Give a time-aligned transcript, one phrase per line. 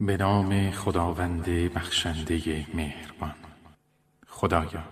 [0.00, 3.34] به نام خداوند بخشنده مهربان.
[4.26, 4.84] خدایا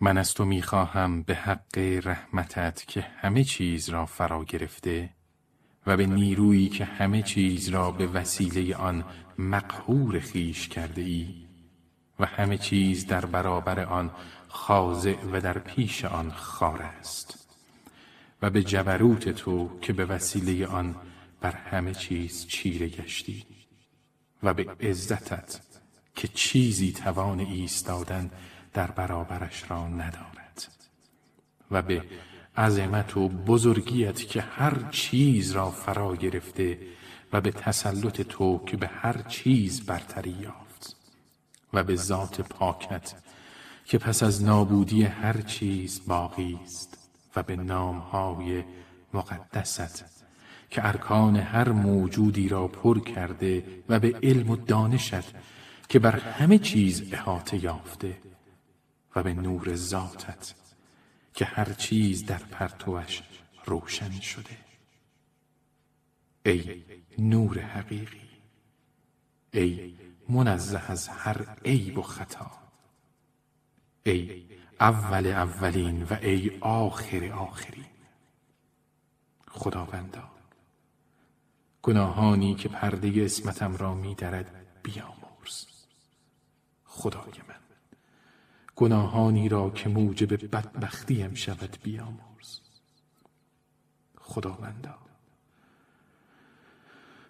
[0.00, 5.10] من از تو می‌خواهم به حق رحمتت که همه چیز را فرا گرفته
[5.86, 9.04] و به نیرویی که همه چیز را به وسیله آن
[9.38, 11.34] مقهور خیش کرده ای
[12.20, 14.10] و همه چیز در برابر آن
[14.48, 17.56] خاضع و در پیش آن خار است
[18.42, 20.96] و به جبروت تو که به وسیله آن
[21.40, 23.59] بر همه چیز چیره گشتی.
[24.42, 25.60] و به عزتت
[26.14, 28.30] که چیزی توان ایستادن
[28.72, 30.68] در برابرش را ندارد.
[31.70, 32.04] و به
[32.56, 36.78] عظمت و بزرگیت که هر چیز را فرا گرفته
[37.32, 40.96] و به تسلط تو که به هر چیز برتری یافت.
[41.72, 43.14] و به ذات پاکت
[43.84, 46.98] که پس از نابودی هر چیز باقی است
[47.36, 48.64] و به نامهای
[49.14, 50.19] مقدست
[50.70, 55.34] که ارکان هر موجودی را پر کرده و به علم و دانشت
[55.88, 58.18] که بر همه چیز احاطه یافته
[59.16, 60.54] و به نور ذاتت
[61.34, 63.22] که هر چیز در پرتوش
[63.64, 64.56] روشن شده.
[66.46, 66.84] ای
[67.18, 68.30] نور حقیقی
[69.54, 69.94] ای
[70.28, 72.50] منزه از هر عیب و خطا
[74.02, 74.44] ای
[74.80, 77.84] اول اولین و ای آخر آخرین.
[79.48, 80.29] خداوندا
[81.90, 84.50] گناهانی که پرده اسمتم را میدرد
[84.82, 85.66] بیامرز.
[86.84, 87.54] خدای من
[88.76, 92.60] گناهانی را که موجب بدبختیم شود بیامرز.
[94.18, 94.94] خداوندا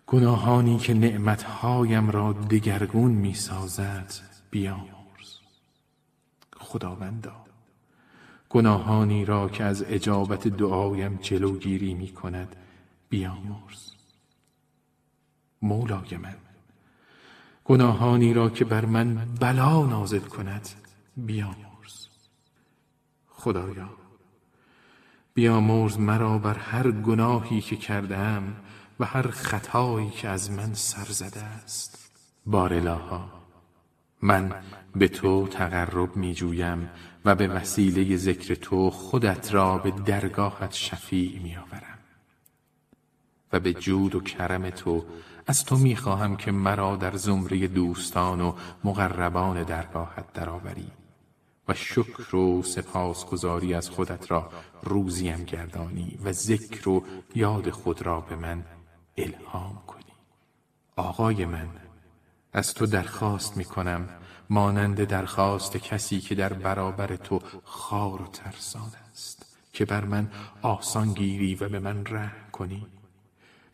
[0.06, 4.12] گناهانی که نعمتهایم را دگرگون می سازد
[4.50, 5.39] بیامرز.
[6.56, 7.45] خداوندا
[8.48, 12.56] گناهانی را که از اجابت دعایم جلوگیری می کند
[13.08, 13.99] بیامرز.
[15.62, 16.36] مولای من.
[17.64, 20.69] گناهانی را که بر من بلا نازل کند
[21.17, 22.08] بیامرز.
[23.28, 23.91] خدایا
[25.34, 28.57] بیامرز مرا بر هر گناهی که کردم
[29.01, 32.11] و هر خطایی که از من سر زده است.
[32.46, 33.40] بارلاها
[34.23, 34.55] من
[34.96, 36.90] به تو تقرب می جویم
[37.24, 41.98] و به وسیله ذکر تو خودت را به درگاهت شفیع می آورم
[43.52, 45.05] و به جود و کرم تو
[45.46, 48.52] از تو می خواهم که مرا در زمره دوستان و
[48.84, 50.90] مقربان درگاهت درآوری
[51.68, 54.51] و شکر و سپاسگزاری از خودت را
[54.83, 58.64] روزیم گردانی و ذکر و یاد خود را به من
[59.17, 60.01] الهام کنی.
[60.96, 61.68] آقای من
[62.52, 64.08] از تو درخواست می کنم
[64.51, 70.30] مانند درخواست کسی که در برابر تو خار و ترسان است که بر من
[70.62, 72.86] آسان گیری و به من رحم کنی.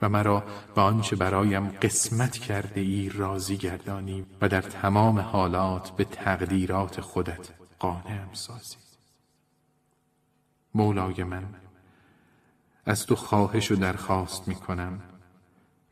[0.02, 6.04] و مرا به آنچه برایم قسمت کرده ای راضی گردانی و در تمام حالات به
[6.04, 8.76] تقدیرات خودت قانعم سازی.
[10.74, 11.44] مولای من
[12.86, 15.00] از تو خواهش و درخواست می کنم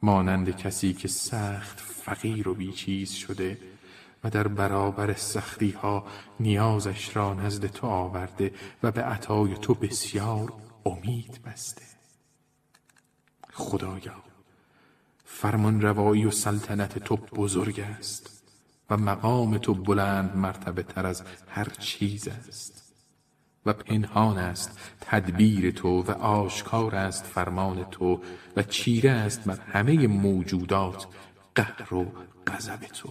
[0.02, 3.58] مانند کسی که سخت فقیر و بیچیز شده
[4.24, 6.06] و در برابر سختی ها
[6.40, 10.52] نیازش را نزد تو آورده و به عطای تو بسیار
[10.86, 11.93] امید بسته.
[13.54, 14.14] خدایا
[15.24, 18.42] فرمان روایی و سلطنت تو بزرگ است
[18.90, 22.84] و مقام تو بلند مرتبه تر از هر چیز است
[23.66, 28.20] و پنهان است تدبیر تو و آشکار است فرمان تو
[28.56, 31.06] و چیره است بر همه موجودات
[31.54, 32.12] قهر و
[32.46, 33.10] غضب تو.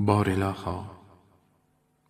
[0.00, 0.90] بارلاها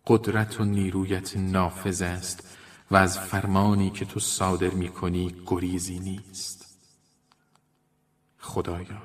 [0.07, 2.57] قدرت و نیرویت نافذ است
[2.91, 6.66] و از فرمانی که تو صادر می کنی گریزی نیست.
[8.47, 9.01] خدایا.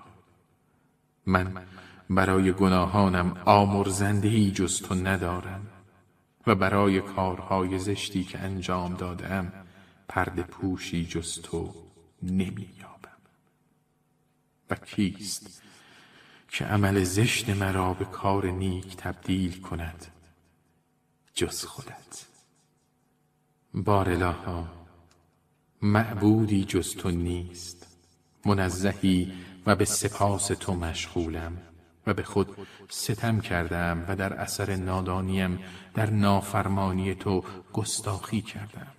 [1.26, 1.66] من
[2.10, 5.66] برای گناهانم آمرزندهی جز تو ندارم
[6.46, 9.52] و برای کارهای زشتی که انجام دادم
[10.08, 11.74] پرده پوشی جز تو
[12.22, 12.92] نمییابم.
[14.70, 15.62] و کیست
[16.48, 20.06] که عمل زشت مرا به کار نیک تبدیل کند
[21.34, 22.26] جز خودت؟
[23.74, 24.68] بارلاها
[25.82, 27.91] معبودی جز تو نیست.
[28.46, 29.32] منزهی
[29.66, 31.58] و به سپاس تو مشغولم
[32.06, 32.56] و به خود
[32.88, 35.58] ستم کردم و در اثر نادانیم
[35.94, 38.92] در نافرمانی تو گستاخی کردم.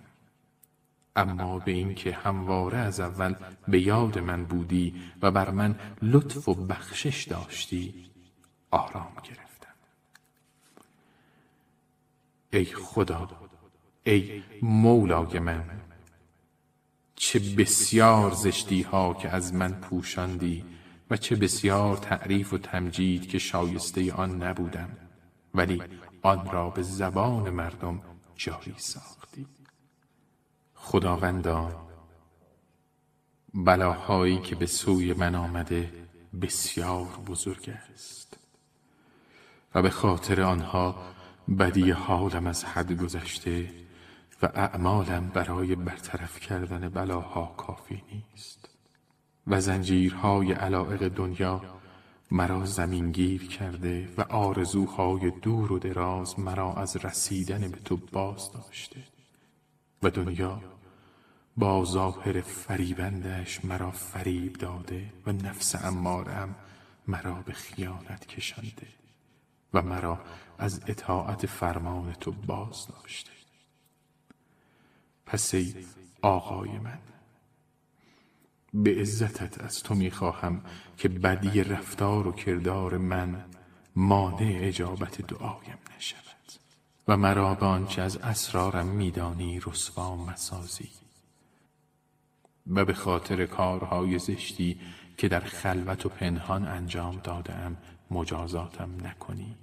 [1.16, 3.34] اما به اینکه همواره از اول
[3.68, 7.94] به یاد من بودی و بر من لطف و بخشش داشتی
[8.70, 9.74] آرام گرفتم.
[12.50, 13.28] ای خدا
[14.04, 15.64] ای مولای من
[17.24, 20.64] چه بسیار زشتی ها که از من پوشاندی
[21.10, 24.96] و چه بسیار تعریف و تمجید که شایسته آن نبودم
[25.54, 25.82] ولی
[26.22, 28.02] آن را به زبان مردم
[28.36, 29.46] جاری ساختی.
[30.74, 31.86] خداوندا
[33.54, 35.92] بلاهایی که به سوی من آمده
[36.42, 38.38] بسیار بزرگ است
[39.74, 41.14] و به خاطر آنها
[41.58, 43.83] بدی حالم از حد گذشته
[44.44, 48.68] و اعمالم برای برطرف کردن بلاها کافی نیست
[49.46, 51.62] و زنجیرهای علائق دنیا
[52.30, 59.00] مرا زمینگیر کرده و آرزوهای دور و دراز مرا از رسیدن به تو باز داشته
[60.02, 60.60] و دنیا
[61.56, 66.54] با ظاهر فریبندش مرا فریب داده و نفس امارم
[67.06, 68.88] مرا به خیانت کشانده
[69.74, 70.20] و مرا
[70.58, 73.33] از اطاعت فرمان تو باز داشته
[75.34, 75.74] پس ای
[76.22, 76.98] آقای من
[78.74, 80.64] به عزتت از تو می‌خواهم
[80.96, 83.44] که بدی رفتار و کردار من
[83.96, 86.60] مانع اجابت دعایم نشود.
[87.08, 90.90] و مرا به آنچه از اسرارم میدانی رسوا مسازی.
[92.66, 94.80] و به خاطر کارهای زشتی
[95.16, 97.76] که در خلوت و پنهان انجام دادم
[98.10, 99.56] مجازاتم نکنی.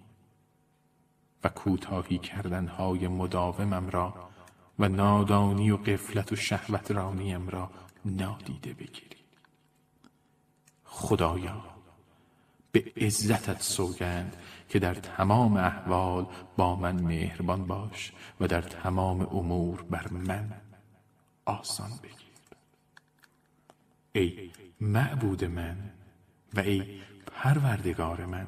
[1.44, 4.31] و کوتاهی کردنهای مداومم را
[4.82, 7.72] و نادانی و قفلت و شهوت رانیم را
[8.06, 9.22] نادیده بگیری.
[10.84, 11.64] خدایا
[12.72, 14.36] به عزتت سوگند
[14.70, 16.26] که در تمام احوال
[16.58, 20.54] با من مهربان باش و در تمام امور بر من
[21.46, 22.16] آسان بگیر.
[24.12, 24.52] ای
[24.82, 25.78] معبود من
[26.54, 28.48] و ای پروردگار من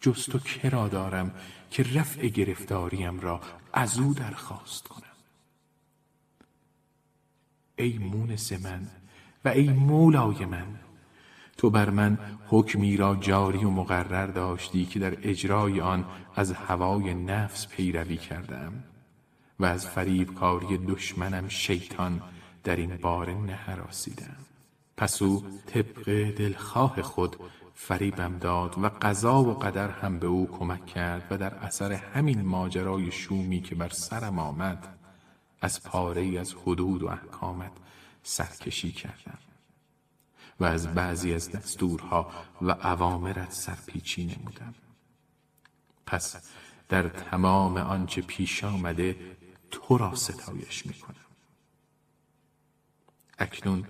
[0.00, 1.34] جز تو کرا دارم
[1.70, 3.40] که رفع گرفتاریم را
[3.72, 5.13] از او درخواست کنم.
[7.76, 8.86] ای مونس من
[9.44, 10.66] و ای مولای من.
[11.56, 16.04] تو بر من حکمی را جاری و مقرر داشتی که در اجرای آن
[16.36, 18.72] از هوای نفس پیروی کردم
[19.60, 22.22] و از فریب کاری دشمنم شیطان
[22.64, 24.36] در این باره نهراسیدم
[24.96, 27.36] پس او طبق دلخواه خود
[27.74, 32.42] فریبم داد و قضا و قدر هم به او کمک کرد و در اثر همین
[32.42, 34.88] ماجرای شومی که بر سرم آمد
[35.64, 37.72] از پاره از حدود و احکامت
[38.22, 39.38] سرکشی کردم
[40.60, 42.30] و از بعضی از دستورها
[42.62, 44.74] و عوامرت سرپیچی نمودم.
[46.06, 46.36] پس
[46.88, 49.16] در تمام آنچه پیش آمده
[49.70, 51.16] تو را ستایش می کنم
[53.38, 53.84] اکنون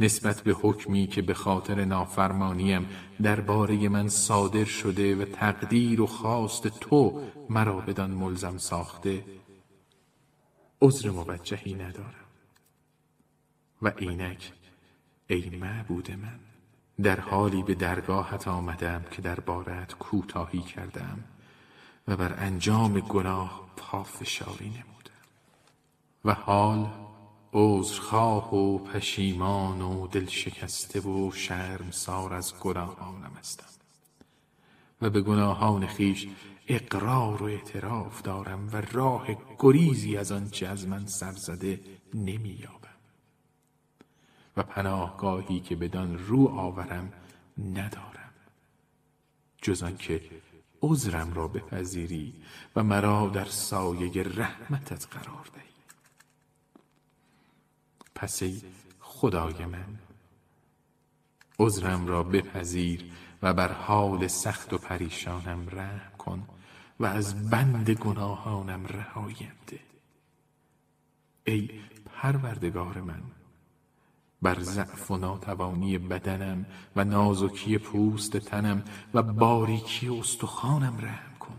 [0.00, 2.88] نسبت به حکمی که به خاطر نافرمانیم
[3.22, 9.37] درباره من صادر شده و تقدیر و خواست تو مرا بدان ملزم ساخته
[10.82, 12.14] عذر موجهی ندارم.
[13.82, 14.52] و اینک
[15.26, 16.40] ای معبود من
[17.02, 21.24] در حالی به درگاهت آمدم که در بارت کوتاهی کردم
[22.08, 24.88] و بر انجام گناه پافشاری نمودم.
[26.24, 26.90] و حال
[27.52, 33.64] عذرخواه و پشیمان و دل شکسته و شرمسار از گناهانم هستم.
[35.02, 36.28] و به گناهان خیش
[36.68, 39.26] اقرار و اعتراف دارم و راه
[39.58, 41.80] گریزی از آنچه از من سرزده
[42.14, 42.78] نمییابم.
[44.56, 47.12] و پناهگاهی که بدان رو آورم
[47.58, 48.32] ندارم.
[49.62, 50.22] جز آنکه
[50.82, 52.34] عذرم را بپذیری
[52.76, 55.64] و مرا در سایه رحمتت قرار دهی.
[58.14, 58.62] پس ای
[59.00, 59.98] خدای من
[61.58, 63.12] عذرم را بپذیر
[63.42, 66.48] و بر حال سخت و پریشانم رحم کن.
[67.00, 69.80] و از بند گناهانم رهایم ده
[71.44, 71.70] ای
[72.04, 73.22] پروردگار من
[74.42, 78.82] بر ضعف و ناتوانی بدنم و نازکی پوست تنم
[79.14, 81.56] و باریکی استخوانم رحم کن.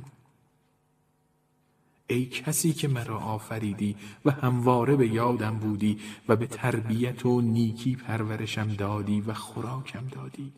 [2.08, 7.96] ای کسی که مرا آفریدی و همواره به یادم بودی و به تربیت و نیکی
[7.96, 10.54] پرورشم دادی و خوراکم دادی.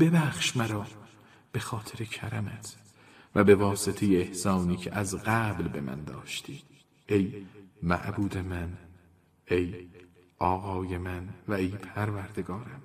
[0.00, 0.86] ببخش مرا
[1.52, 2.85] به خاطر کرمت.
[3.36, 6.62] و به واسطه احسانی که از قبل به من داشتی.
[7.08, 7.32] ای
[7.82, 8.68] معبود من
[9.50, 9.74] ای
[10.38, 12.82] آقای من و ای پروردگارم.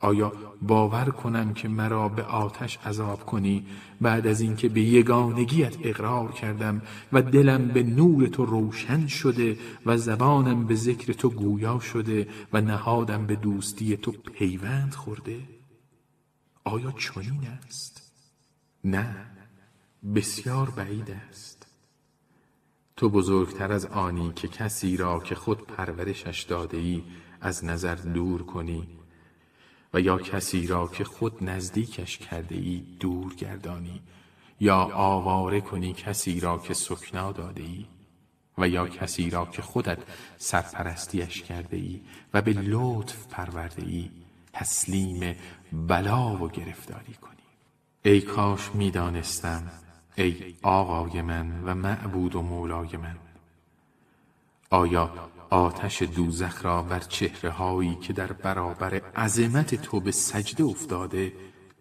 [0.00, 3.66] آیا باور کنم که مرا به آتش عذاب کنی؟
[4.00, 9.96] بعد از اینکه به یگانگیت اقرار کردم و دلم به نور تو روشن شده و
[9.96, 15.40] زبانم به ذکر تو گویا شده و نهادم به دوستی تو پیوند خورده
[16.64, 18.12] آیا چنین است؟
[18.84, 19.30] نه.
[20.14, 21.66] بسیار بعید است.
[22.96, 27.02] تو بزرگتر از آنی که کسی را که خود پرورشش داده ای
[27.40, 28.88] از نظر دور کنی
[29.94, 34.02] و یا کسی را که خود نزدیکش کرده ای دور گردانی
[34.60, 37.86] یا آواره کنی کسی را که سکنا داده ای
[38.58, 39.98] و یا کسی را که خودت
[40.38, 42.00] سرپرستیش کرده ای
[42.34, 44.10] و به لطف پرورده ای
[44.52, 45.36] تسلیم
[45.72, 47.30] بلا و گرفتاری کنی.
[48.02, 49.70] ای کاش می‌دانستم
[50.16, 53.16] ای آقای من و معبود و مولای من.
[54.70, 61.32] آیا آتش دوزخ را بر چهره هایی که در برابر عظمت تو به سجده افتاده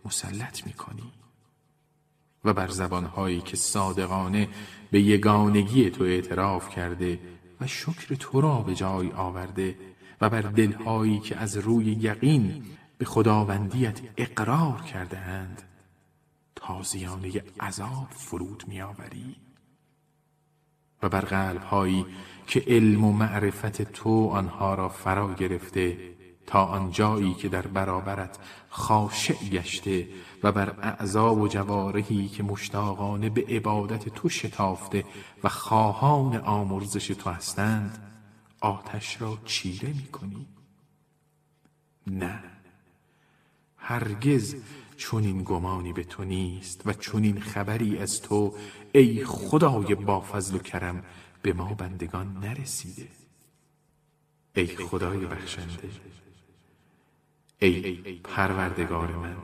[0.05, 1.12] مسلط می کنی
[2.45, 4.50] و بر زبانهایی که صادقانه
[4.91, 7.19] به یگانگی تو اعتراف کرده
[7.62, 9.75] و شکر تو را به جای آورده
[10.21, 12.65] و بر دلهایی که از روی یقین
[12.98, 15.62] به خداوندیت اقرار کرده اند
[16.69, 19.35] تازیانه عذاب فرود میآوری.
[21.03, 22.05] و بر قلبهایی
[22.47, 25.97] که علم و معرفت تو آنها را فرا گرفته
[26.47, 28.38] تا آنجایی که در برابرت
[28.69, 30.07] خاشع گشته
[30.43, 35.05] و بر اعضا و جوارحی که مشتاقانه به عبادت تو شتافته
[35.43, 38.13] و خواهان آمرزش تو هستند
[38.61, 40.47] آتش را چیره می کنی
[42.07, 42.43] نه
[43.77, 44.55] هرگز
[45.00, 48.53] چون این گمانی به تو نیست و این خبری از تو
[48.91, 51.03] ای خدای با فضل و کرم
[51.41, 53.08] به ما بندگان نرسیده.
[54.56, 55.89] ای خدای بخشنده
[57.60, 59.36] ای پروردگار من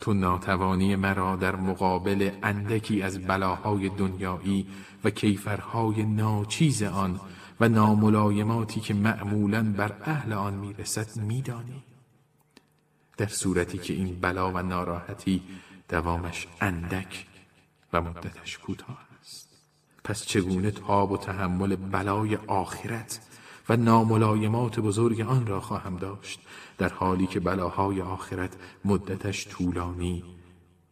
[0.00, 4.66] تو ناتوانی مرا در مقابل اندکی از بلاهای دنیایی
[5.04, 7.20] و کیفرهای ناچیز آن
[7.60, 11.82] و ناملایماتی که معمولا بر اهل آن می‌رسد میدانی.
[13.16, 15.42] در صورتی که این بلا و ناراحتی
[15.88, 17.26] دوامش اندک
[17.92, 19.48] و مدتش کوتاه است.
[20.04, 23.20] پس چگونه تاب و تحمل بلای آخرت
[23.68, 26.40] و ناملایمات بزرگ آن را خواهم داشت
[26.78, 30.24] در حالی که بلاهای آخرت مدتش طولانی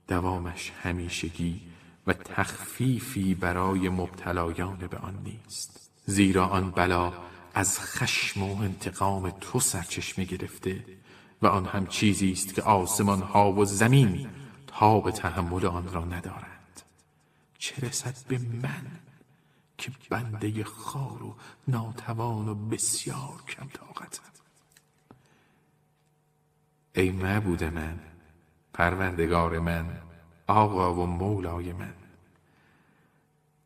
[0.09, 1.61] دوامش همیشگی
[2.07, 5.90] و تخفیفی برای مبتلایان به آن نیست.
[6.07, 7.12] زیرا آن بلا
[7.54, 10.85] از خشم و انتقام تو سرچشمه گرفته
[11.45, 14.29] و آن هم چیزی است که آسمان ها و زمین
[14.67, 16.81] تا به تحمل آن را ندارند.
[17.59, 18.87] چه رسد به من
[19.79, 21.37] که بنده خار و
[21.69, 24.23] ناتوان و بسیار کم طاقتم
[26.95, 28.01] ای معبود من
[28.73, 29.99] پروردگار من
[30.47, 31.95] آقا و مولای من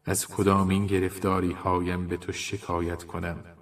[0.05, 3.58] از کدام این گرفتاری هایم به تو شکایت کنم؟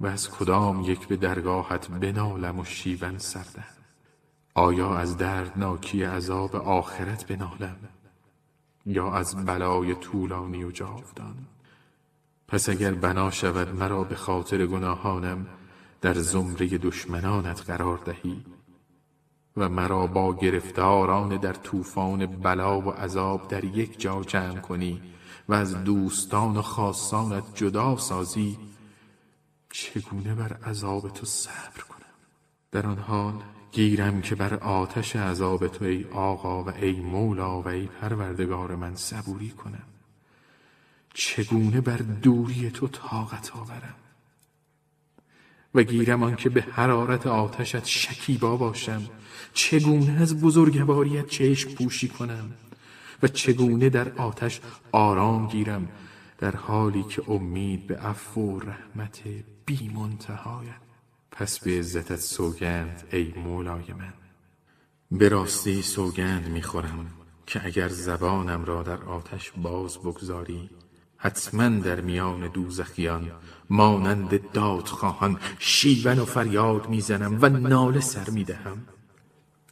[0.00, 3.64] و از کدام یک به درگاهت بنالم و شیون سردم؟
[4.54, 7.76] آیا از دردناکی عذاب آخرت بنالم؟
[8.86, 11.36] یا از بلای طولانی و جاودان؟
[12.48, 15.46] پس اگر بنا شود مرا به خاطر گناهانم
[16.00, 18.44] در زمره دشمنانت قرار دهی
[19.56, 25.02] و مرا با گرفتاران در طوفان بلا و عذاب در یک جا جمع کنی
[25.48, 28.58] و از دوستان و خاصانت جدا سازی
[29.74, 32.14] چگونه بر عذاب تو صبر کنم؟
[32.72, 33.34] در آن حال
[33.72, 38.94] گیرم که بر آتش عذاب تو ای آقا و ای مولا و ای پروردگار من
[38.94, 39.82] صبوری کنم.
[41.14, 43.94] چگونه بر دوری تو طاقت آورم؟
[45.74, 49.02] و گیرم که به حرارت آتشت شکیبا باشم.
[49.54, 52.52] چگونه از بزرگواریت چشم پوشی کنم؟
[53.22, 54.60] و چگونه در آتش
[54.92, 55.88] آرام گیرم
[56.38, 59.22] در حالی که امید به عفو و رحمت
[59.66, 60.80] بی منتهایت.
[61.30, 64.12] پس به عزتت سوگند ای مولای من.
[65.10, 67.06] به راستی سوگند می‌خورم
[67.46, 70.70] که اگر زبانم را در آتش باز بگذاری
[71.16, 73.30] حتما در میان دوزخیان
[73.70, 78.82] مانند دادخواهان شیون و فریاد می‌زنم و ناله سر می‌دهم.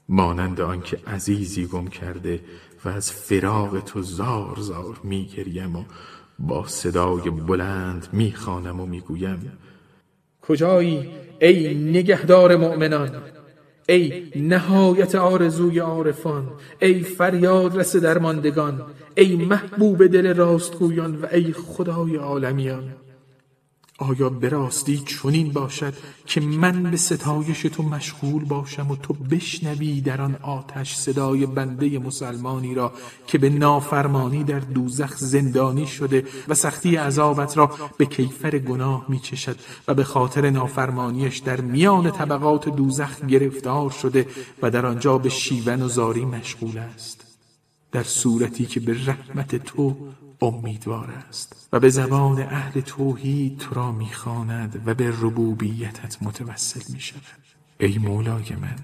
[0.08, 2.44] مانند آنکه عزیزی گم کرده
[2.84, 5.84] و از فراغ تو زار زار میگریم و
[6.38, 9.58] با صدای بلند می‌خوانم و می‌گویم
[10.42, 13.10] کجایی ای نگهدار مؤمنان؟
[13.88, 16.48] ای نهایت آرزوی عارفان
[16.82, 18.82] ای فریاد رس درماندگان
[19.16, 22.84] ای محبوب دل راستگویان و ای خدای عالمیان.
[23.98, 25.94] آیا به راستی چنین باشد
[26.26, 31.98] که من به ستایش تو مشغول باشم و تو بشنوی در آن آتش صدای بنده
[31.98, 32.92] مسلمانی را
[33.26, 39.18] که به نافرمانی در دوزخ زندانی شده و سختی عذابت را به کیفر گناه می
[39.18, 39.56] چشد
[39.88, 44.26] و به خاطر نافرمانیش در میان طبقات دوزخ گرفتار شده
[44.62, 47.24] و در آنجا به شیون و زاری مشغول است.
[47.92, 49.96] در صورتی که به رحمت تو
[50.42, 57.00] امیدوار است و به زبان اهل توحید تو را می‌خواند و به ربوبیتت متوسل می
[57.00, 57.42] شود
[57.80, 58.76] ای مولای من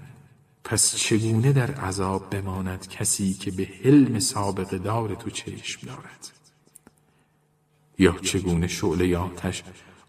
[0.63, 6.31] پس چگونه در عذاب بماند کسی که به حلم سابق دار تو چشم دارد؟
[7.97, 9.63] یا چگونه شعله آتش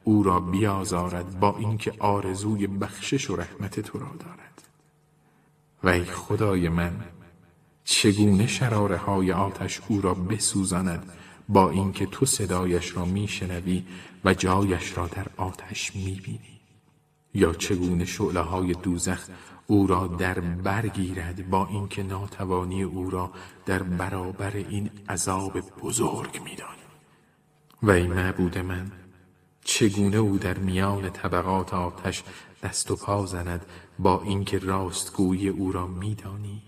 [0.05, 4.63] او را بیازارد با اینکه آرزوی بخشش و رحمت تو را دارد؟
[5.83, 6.93] و ای خدای من
[7.85, 11.13] چگونه شراره های آتش او را بسوزاند
[11.51, 13.85] با اینکه تو صدایش را میشنوی
[14.25, 16.61] و جایش را در آتش می‌بینی.
[17.35, 19.29] یا چگونه شعله های دوزخ
[19.67, 23.31] او را در برگیرد با اینکه ناتوانی او را
[23.67, 26.71] در برابر این عذاب بزرگ میدانی.
[27.83, 28.93] و ای معبود من
[29.65, 32.23] چگونه او در میان طبقات آتش
[32.63, 33.67] دست و پا زند
[33.99, 36.63] با اینکه راستگویی او را میدانی؟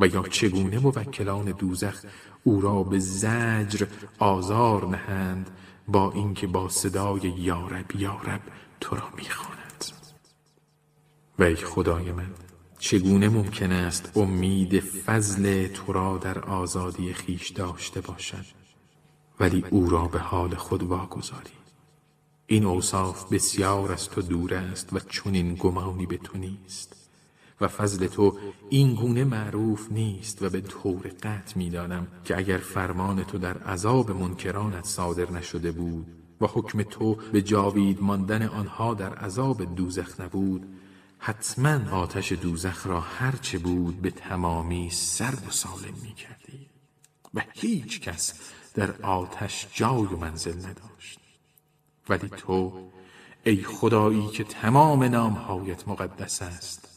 [0.00, 2.04] و یا چگونه موکلان دوزخ
[2.44, 3.86] او را به زجر
[4.18, 5.50] آزار نهند
[5.88, 8.40] با اینکه با صدای یارب یارب
[8.80, 9.84] تو را می‌خواند.
[11.38, 12.30] و ای خدای من
[12.78, 18.44] چگونه ممکن است امید فضل تو را در آزادی خیش داشته باشد؟
[19.40, 21.50] ولی او را به حال خود واگذاری.
[22.46, 27.01] این اوصاف بسیار از تو دور است و چنین گمانی به تو نیست.
[27.62, 28.38] و فضل تو
[28.70, 34.10] این گونه معروف نیست و به طور قطع می‌دانم که اگر فرمان تو در عذاب
[34.10, 36.06] منکرانت صادر نشده بود
[36.40, 40.66] و حکم تو به جاوید ماندن آنها در عذاب دوزخ نبود
[41.18, 46.66] حتما آتش دوزخ را هرچه بود به تمامی سرد و سالم می کردی
[47.34, 48.34] و هیچ کس
[48.74, 51.20] در آتش جای و منزل نداشت.
[52.08, 52.90] ولی تو
[53.44, 56.91] ای خدایی که تمام نامهایت مقدس است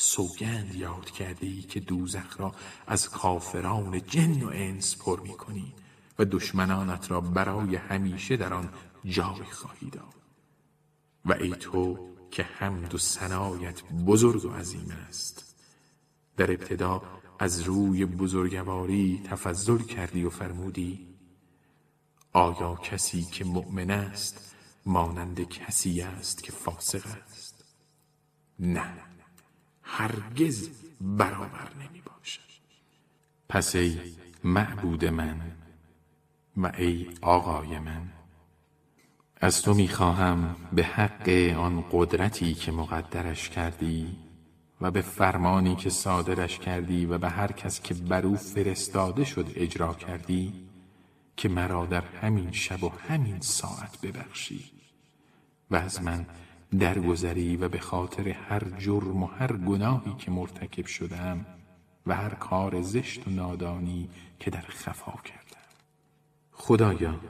[0.00, 2.54] سوگند یاد کردی که دوزخ را
[2.86, 5.74] از کافران جن و انس پر می کنی
[6.18, 8.68] و دشمنانت را برای همیشه در آن
[9.04, 10.14] جای خواهی داد.
[11.24, 11.98] و ای تو
[12.30, 15.54] که حمد و سنایت بزرگ و عظیم است.
[16.36, 17.02] در ابتدا
[17.38, 21.08] از روی بزرگواری تفضل کردی و فرمودی
[22.32, 24.54] آیا کسی که مؤمن است
[24.86, 27.64] مانند کسی است که فاسق است؟
[28.58, 29.07] نه.
[29.90, 30.70] هرگز
[31.00, 32.40] برابر نمی باشد
[33.48, 34.00] پس ای
[34.44, 35.40] معبود من
[36.56, 38.12] و ای آقای من
[39.40, 44.16] از تو می‌خواهم به حق آن قدرتی که مقدرش کردی
[44.80, 49.52] و به فرمانی که صادرش کردی و به هر کس که بر او فرستاده شد
[49.54, 50.52] اجرا کردی
[51.36, 54.70] که مرا در همین شب و همین ساعت ببخشی
[55.70, 56.26] و از من
[56.70, 61.46] درگذری و به خاطر هر جرم و هر گناهی که مرتکب شدم
[62.06, 65.60] و هر کار زشت و نادانی که در خفا کردم.
[66.52, 67.20] خدایا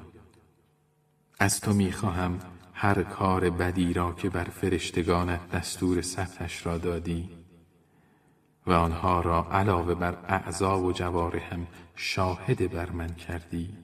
[1.39, 2.39] از تو می‌خواهم
[2.75, 7.31] هر کار بدی را که بر فرشتگانت دستور ثبتش را دادی
[8.67, 13.75] و آنها را علاوه بر اعضا و جوارحم شاهد بر من کردی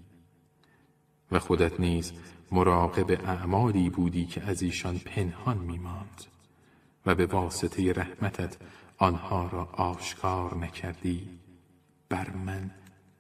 [1.31, 2.13] و خودت نیز
[2.55, 6.25] مراقب اعمالی بودی که از ایشان پنهان میماند
[7.07, 8.57] و به واسطه رحمتت
[8.99, 11.29] آنها را آشکار نکردی.
[12.09, 12.71] بر من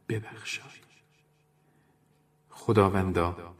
[0.08, 0.64] ببخشای.
[2.50, 3.54] خداوندا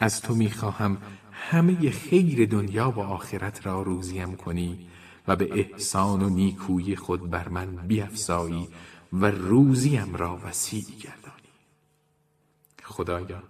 [0.00, 0.98] از تو می‌خواهم
[1.32, 4.88] همه خیر دنیا و آخرت را روزیم کنی
[5.28, 8.68] و به احسان و نیکویی خود بر من بیافزایی
[9.12, 11.52] و روزیم را وسیع گردانی.
[12.82, 13.42] خدایا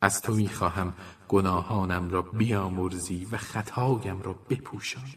[0.00, 0.94] از تو می‌خواهم
[1.28, 5.14] گناهانم را بیامرزی و خطایم را بپوشانی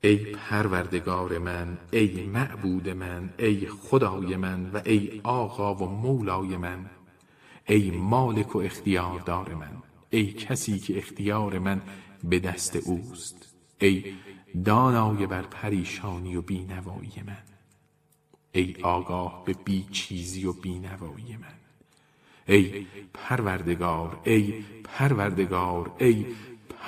[0.00, 6.90] ای پروردگار من ای معبود من ای خدای من و ای آقا و مولای من
[7.68, 11.82] ای مالک و اختیاردار من ای کسی که اختیار من
[12.24, 14.14] به دست اوست ای
[14.64, 17.42] دانای بر پریشانی و بینوایی من
[18.52, 21.63] ای آگاه به بی چیزی و بینوایی من.
[22.46, 24.54] ای پروردگار ای
[24.84, 26.26] پروردگار ای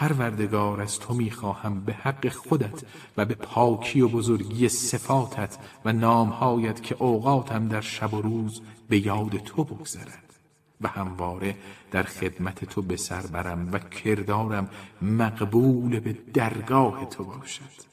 [0.00, 2.82] پروردگار از تو می‌خواهم به حق خودت
[3.16, 9.06] و به پاکی و بزرگی صفاتت و نامهایت که اوقاتم در شب و روز به
[9.06, 10.34] یاد تو بگذرد
[10.80, 11.56] و همواره
[11.90, 14.70] در خدمت تو به سر برم و کردارم
[15.02, 17.86] مقبول به درگاه تو باشد.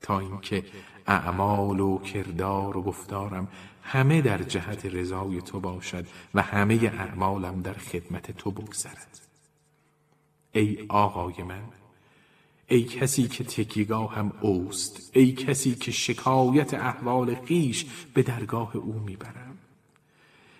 [0.00, 0.64] تا اینکه
[1.06, 3.48] اعمال و کردار و گفتارم
[3.82, 9.20] همه در جهت رضای تو باشد و همه اعمالم در خدمت تو بگذرد.
[10.52, 11.62] ای آقای من
[12.66, 18.98] ای کسی که تکیگاه هم اوست ای کسی که شکایت احوال خیش به درگاه او
[18.98, 19.58] می‌برم.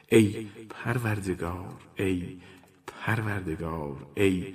[0.08, 2.38] ای پروردگار ای
[2.86, 4.54] پروردگار ای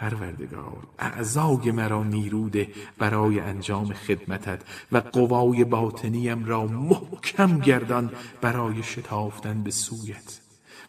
[0.00, 9.62] پروردگار اعضای مرا نیروده برای انجام خدمتت و قوای باطنیم را محکم گردان برای شتافتن
[9.62, 10.40] به سویت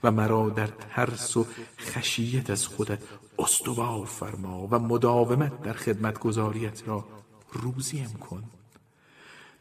[0.03, 1.45] و مرا در ترس و
[1.79, 2.99] خشیت از خودت
[3.39, 7.05] استوار فرما و مداومت در خدمت گذاریت را
[7.51, 8.43] روزیم کن.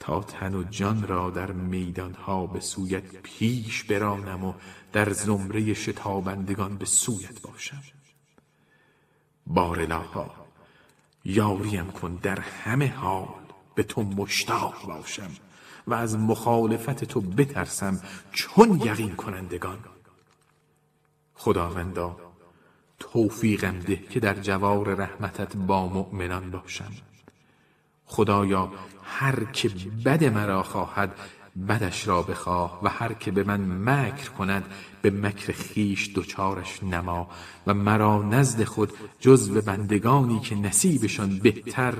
[0.00, 4.52] تا تن و جان را در میدانها به سویت پیش برانم و
[4.92, 7.82] در زمره شتابندگان به سویت باشم.
[9.46, 10.30] بارلاها
[11.24, 13.28] یاریم کن در همه حال
[13.74, 15.30] به تو مشتاق باشم
[15.86, 18.00] و از مخالفت تو بترسم
[18.32, 19.78] چون یقین کنندگان.
[21.34, 22.16] خداوندا
[22.98, 26.92] توفیقم ده که در جوار رحمتت با مؤمنان باشم.
[28.06, 29.68] خدایا هر که
[30.04, 31.18] بد مرا خواهد
[31.68, 34.64] بدش را بخواه و هر که به من مکر کند
[35.02, 37.30] به مکر خیش دچارش نما
[37.66, 41.94] و مرا نزد خود جزو بندگانی که نصیبشان بهتر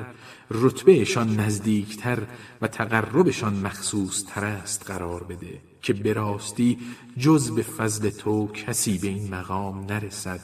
[0.51, 2.19] رتبهشان نزدیکتر
[2.63, 6.79] و تقربشان مخصوص تر است قرار بده که به راستی
[7.19, 10.41] جز به فضل تو کسی به این مقام نرسد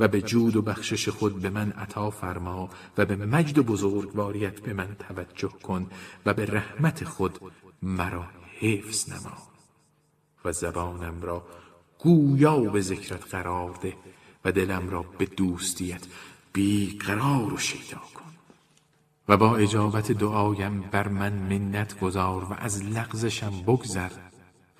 [0.00, 4.60] و به جود و بخشش خود به من عطا فرما و به مجد و بزرگواریت
[4.60, 5.86] به من توجه کن
[6.26, 7.38] و به رحمت خود
[7.82, 9.38] مرا حفظ نما
[10.44, 11.46] و زبانم را
[11.98, 13.96] گویا به ذکرت قرار ده
[14.44, 16.06] و دلم را به دوستیت
[16.52, 18.34] بی قرار و شیدا کن.
[19.28, 24.10] و با اجابت دعایم بر من منت گذار و از لغزشم بگذر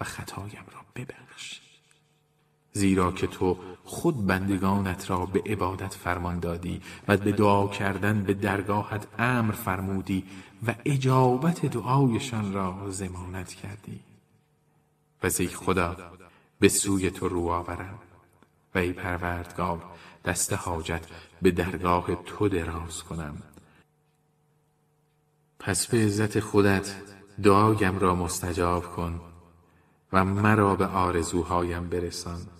[0.01, 1.30] و خطایم را ببخش
[2.81, 8.35] زیرا که تو خود بندگانت را به عبادت فرمان دادی و به دعا کردن به
[8.35, 10.25] درگاهت امر فرمودی
[10.67, 14.01] و اجابت دعایشان را زمانت کردی.
[15.23, 15.97] و ای خدا
[16.61, 17.99] به سوی تو رو آورم.
[18.75, 19.83] و ای پروردگار
[20.25, 21.07] دست حاجت
[21.43, 23.43] به درگاه تو دراز کنم.
[25.59, 26.95] پس به عزت خودت
[27.43, 29.21] دعایم را مستجاب کن
[30.13, 32.60] و مرا به آرزوهایم برسان.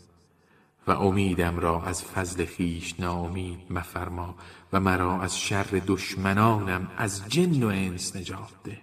[0.87, 4.35] و امیدم را از فضل خیش ناامید مفرما
[4.73, 8.81] و مرا از شر دشمنانم از جن و انس نجات ده.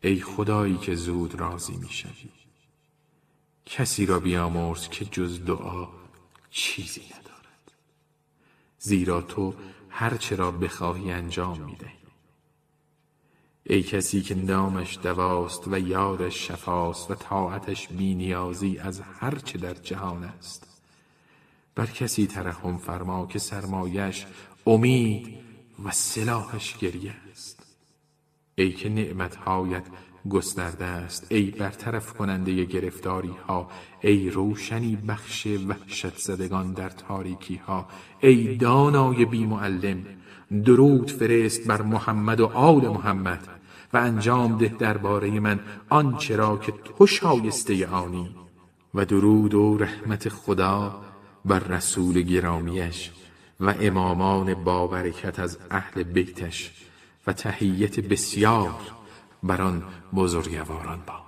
[0.00, 2.30] ای خدایی که زود راضی می‌شوی
[3.66, 5.88] کسی را بیامرز که جز دعا
[6.50, 7.72] چیزی ندارد.
[8.78, 9.54] زیرا تو
[9.88, 12.03] هرچه را بخواهی انجام می‌دهی
[13.66, 19.74] ای کسی که نامش دواست و یادش شفاست و طاعتش بینیازی از هر چه در
[19.74, 20.80] جهان است.
[21.74, 24.26] بر کسی ترحم فرما که سرمایش
[24.66, 25.28] امید
[25.84, 27.66] و سلاحش گریه است.
[28.54, 29.84] ای که نعمتهایت
[30.30, 37.88] گسترده است ای برطرف کننده گرفتاری ها ای روشنی بخش وحشت زدگان در تاریکی ها
[38.20, 40.06] ای دانای بی معلم
[40.64, 43.53] درود فرست بر محمد و آل محمد.
[43.94, 48.34] و انجام ده درباره من آنچه را که تو شایسته آنی.
[48.94, 51.00] و درود و رحمت خدا
[51.44, 53.10] بر رسول گرامیش
[53.60, 56.72] و امامان بابرکت از اهل بیتش
[57.26, 58.74] و تهیت بسیار
[59.42, 59.82] بر آن
[60.14, 61.23] بزرگواران با.